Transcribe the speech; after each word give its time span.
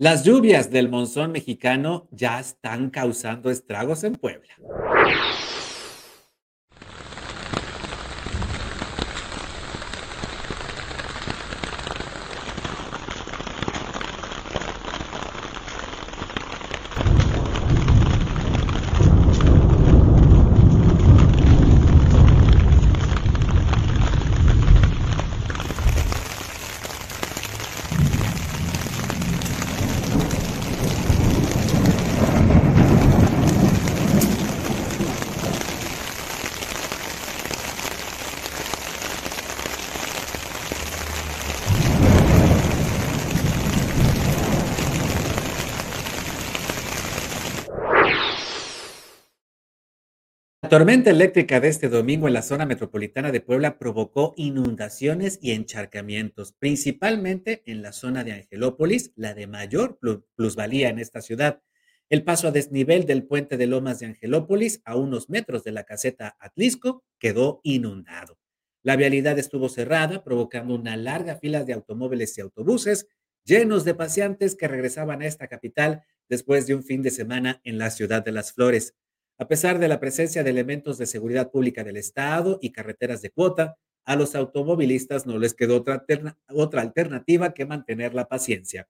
Las 0.00 0.22
lluvias 0.22 0.70
del 0.70 0.88
monzón 0.88 1.32
mexicano 1.32 2.06
ya 2.12 2.38
están 2.38 2.88
causando 2.90 3.50
estragos 3.50 4.04
en 4.04 4.14
Puebla. 4.14 4.54
Tormenta 50.68 51.10
eléctrica 51.10 51.60
de 51.60 51.68
este 51.68 51.88
domingo 51.88 52.26
en 52.26 52.34
la 52.34 52.42
zona 52.42 52.66
metropolitana 52.66 53.32
de 53.32 53.40
Puebla 53.40 53.78
provocó 53.78 54.34
inundaciones 54.36 55.38
y 55.40 55.52
encharcamientos, 55.52 56.52
principalmente 56.52 57.62
en 57.64 57.80
la 57.80 57.92
zona 57.92 58.22
de 58.22 58.32
Angelópolis, 58.32 59.12
la 59.16 59.32
de 59.32 59.46
mayor 59.46 59.98
plusvalía 60.36 60.90
en 60.90 60.98
esta 60.98 61.22
ciudad. 61.22 61.62
El 62.10 62.22
paso 62.22 62.48
a 62.48 62.50
desnivel 62.50 63.06
del 63.06 63.24
puente 63.26 63.56
de 63.56 63.66
Lomas 63.66 64.00
de 64.00 64.06
Angelópolis, 64.06 64.82
a 64.84 64.96
unos 64.96 65.30
metros 65.30 65.64
de 65.64 65.72
la 65.72 65.84
caseta 65.84 66.36
Atlisco, 66.38 67.02
quedó 67.18 67.60
inundado. 67.62 68.38
La 68.82 68.96
vialidad 68.96 69.38
estuvo 69.38 69.70
cerrada, 69.70 70.22
provocando 70.22 70.74
una 70.74 70.96
larga 70.96 71.36
fila 71.36 71.64
de 71.64 71.72
automóviles 71.72 72.36
y 72.36 72.42
autobuses 72.42 73.06
llenos 73.44 73.84
de 73.84 73.94
paseantes 73.94 74.54
que 74.54 74.68
regresaban 74.68 75.22
a 75.22 75.26
esta 75.26 75.48
capital 75.48 76.02
después 76.28 76.66
de 76.66 76.74
un 76.74 76.82
fin 76.82 77.00
de 77.00 77.10
semana 77.10 77.62
en 77.64 77.78
la 77.78 77.90
ciudad 77.90 78.22
de 78.22 78.32
las 78.32 78.52
Flores. 78.52 78.94
A 79.40 79.46
pesar 79.46 79.78
de 79.78 79.86
la 79.86 80.00
presencia 80.00 80.42
de 80.42 80.50
elementos 80.50 80.98
de 80.98 81.06
seguridad 81.06 81.52
pública 81.52 81.84
del 81.84 81.96
Estado 81.96 82.58
y 82.60 82.72
carreteras 82.72 83.22
de 83.22 83.30
cuota, 83.30 83.76
a 84.04 84.16
los 84.16 84.34
automovilistas 84.34 85.26
no 85.26 85.38
les 85.38 85.54
quedó 85.54 85.76
otra, 85.76 86.04
otra, 86.52 86.82
alternativa 86.82 87.54
que 87.54 87.64
mantener 87.64 88.14
la 88.14 88.26
paciencia. 88.26 88.88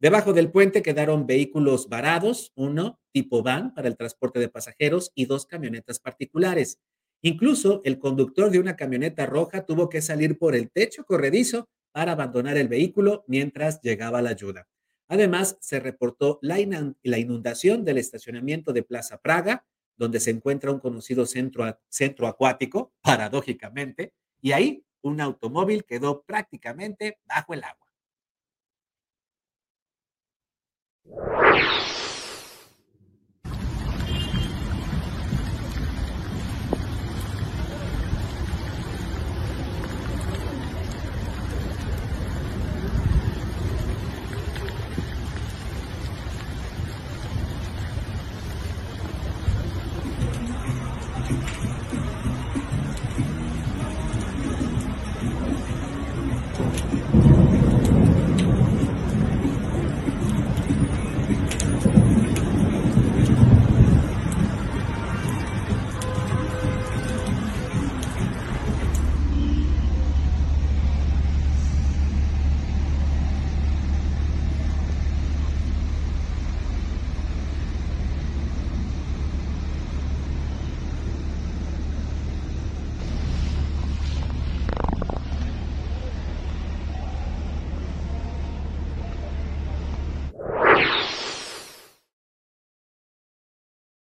Debajo 0.00 0.32
del 0.32 0.50
puente 0.50 0.80
quedaron 0.80 1.26
vehículos 1.26 1.90
varados, 1.90 2.52
uno 2.54 2.98
tipo 3.12 3.42
van 3.42 3.74
para 3.74 3.88
el 3.88 3.96
transporte 3.98 4.38
de 4.38 4.48
pasajeros 4.48 5.12
y 5.14 5.26
dos 5.26 5.44
camionetas 5.44 6.00
particulares. 6.00 6.78
Incluso 7.20 7.82
el 7.84 7.98
conductor 7.98 8.50
de 8.50 8.58
una 8.58 8.76
camioneta 8.76 9.26
roja 9.26 9.66
tuvo 9.66 9.90
que 9.90 10.00
salir 10.00 10.38
por 10.38 10.54
el 10.54 10.70
techo 10.70 11.04
corredizo 11.04 11.68
para 11.92 12.12
abandonar 12.12 12.56
el 12.56 12.68
vehículo 12.68 13.24
mientras 13.26 13.82
llegaba 13.82 14.22
la 14.22 14.30
ayuda. 14.30 14.66
Además, 15.08 15.58
se 15.60 15.80
reportó 15.80 16.38
la 16.40 16.58
inundación 16.58 17.84
del 17.84 17.98
estacionamiento 17.98 18.72
de 18.72 18.84
Plaza 18.84 19.18
Praga, 19.18 19.66
donde 20.00 20.18
se 20.18 20.30
encuentra 20.30 20.72
un 20.72 20.80
conocido 20.80 21.26
centro, 21.26 21.78
centro 21.90 22.26
acuático, 22.26 22.94
paradójicamente, 23.02 24.14
y 24.40 24.52
ahí 24.52 24.82
un 25.02 25.20
automóvil 25.20 25.84
quedó 25.84 26.22
prácticamente 26.22 27.18
bajo 27.26 27.52
el 27.52 27.62
agua. 27.64 27.79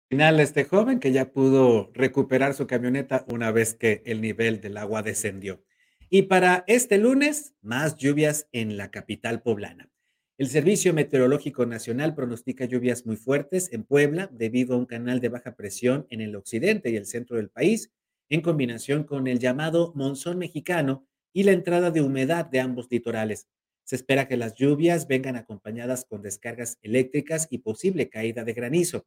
Final 0.09 0.41
este 0.41 0.65
joven 0.65 1.01
que 1.01 1.13
ya 1.13 1.33
pudo 1.33 1.91
recuperar 1.93 2.55
su 2.55 2.67
camioneta 2.67 3.27
una 3.29 3.51
vez 3.53 3.75
que 3.75 4.03
el 4.07 4.23
nivel 4.23 4.61
del 4.61 4.79
agua 4.79 5.03
descendió. 5.03 5.63
Y 6.09 6.23
para 6.23 6.65
este 6.67 6.97
lunes, 6.97 7.55
más 7.61 7.97
lluvias 7.97 8.49
en 8.53 8.79
la 8.79 8.91
capital 8.91 9.43
poblana. 9.43 9.91
El 10.39 10.49
Servicio 10.49 10.95
Meteorológico 10.95 11.67
Nacional 11.67 12.15
pronostica 12.15 12.65
lluvias 12.65 13.05
muy 13.05 13.17
fuertes 13.17 13.71
en 13.73 13.85
Puebla 13.85 14.31
debido 14.33 14.75
a 14.75 14.79
un 14.79 14.87
canal 14.87 15.21
de 15.21 15.29
baja 15.29 15.57
presión 15.57 16.07
en 16.09 16.23
el 16.23 16.37
occidente 16.37 16.91
y 16.91 16.97
el 16.97 17.05
centro 17.05 17.37
del 17.37 17.51
país, 17.51 17.93
en 18.31 18.41
combinación 18.41 19.05
con 19.05 19.27
el 19.27 19.41
llamado 19.41 19.93
monzón 19.95 20.39
mexicano 20.39 21.07
y 21.35 21.43
la 21.43 21.53
entrada 21.53 21.91
de 21.91 22.01
humedad 22.01 22.47
de 22.47 22.61
ambos 22.61 22.87
litorales. 22.91 23.47
Se 23.85 23.97
espera 23.97 24.27
que 24.27 24.37
las 24.39 24.55
lluvias 24.55 25.07
vengan 25.07 25.37
acompañadas 25.37 26.07
con 26.09 26.23
descargas 26.23 26.79
eléctricas 26.81 27.49
y 27.51 27.59
posible 27.59 28.09
caída 28.09 28.45
de 28.45 28.55
granizo. 28.55 29.07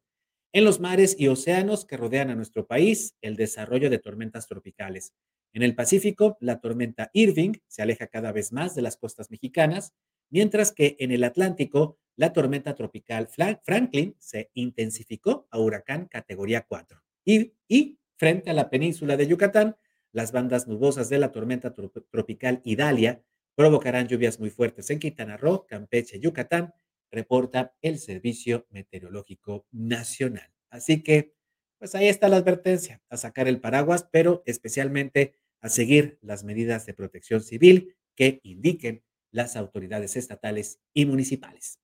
En 0.53 0.65
los 0.65 0.81
mares 0.81 1.15
y 1.17 1.29
océanos 1.29 1.85
que 1.85 1.95
rodean 1.95 2.29
a 2.29 2.35
nuestro 2.35 2.67
país, 2.67 3.15
el 3.21 3.37
desarrollo 3.37 3.89
de 3.89 3.99
tormentas 3.99 4.47
tropicales. 4.47 5.13
En 5.53 5.63
el 5.63 5.75
Pacífico, 5.75 6.37
la 6.41 6.59
tormenta 6.59 7.09
Irving 7.13 7.53
se 7.67 7.81
aleja 7.81 8.07
cada 8.07 8.33
vez 8.33 8.51
más 8.51 8.75
de 8.75 8.81
las 8.81 8.97
costas 8.97 9.31
mexicanas, 9.31 9.93
mientras 10.29 10.73
que 10.73 10.97
en 10.99 11.11
el 11.11 11.23
Atlántico, 11.23 11.97
la 12.17 12.33
tormenta 12.33 12.75
tropical 12.75 13.29
Franklin 13.63 14.15
se 14.19 14.49
intensificó 14.53 15.47
a 15.51 15.59
huracán 15.59 16.07
categoría 16.07 16.65
4. 16.67 17.01
Y, 17.23 17.97
frente 18.17 18.49
a 18.49 18.53
la 18.53 18.69
península 18.69 19.15
de 19.15 19.27
Yucatán, 19.27 19.77
las 20.11 20.33
bandas 20.33 20.67
nubosas 20.67 21.07
de 21.07 21.19
la 21.19 21.31
tormenta 21.31 21.73
tropical 21.73 22.61
Idalia 22.65 23.23
provocarán 23.55 24.09
lluvias 24.09 24.37
muy 24.37 24.49
fuertes 24.49 24.89
en 24.89 24.99
Quintana 24.99 25.37
Roo, 25.37 25.65
Campeche, 25.65 26.19
Yucatán 26.19 26.73
reporta 27.11 27.75
el 27.81 27.99
Servicio 27.99 28.65
Meteorológico 28.69 29.67
Nacional. 29.71 30.51
Así 30.69 31.03
que, 31.03 31.33
pues 31.77 31.95
ahí 31.95 32.07
está 32.07 32.29
la 32.29 32.37
advertencia, 32.37 33.01
a 33.09 33.17
sacar 33.17 33.47
el 33.47 33.59
paraguas, 33.59 34.07
pero 34.11 34.43
especialmente 34.45 35.35
a 35.61 35.69
seguir 35.69 36.17
las 36.21 36.43
medidas 36.43 36.85
de 36.85 36.93
protección 36.93 37.41
civil 37.41 37.95
que 38.15 38.39
indiquen 38.43 39.03
las 39.31 39.55
autoridades 39.55 40.15
estatales 40.15 40.79
y 40.93 41.05
municipales. 41.05 41.80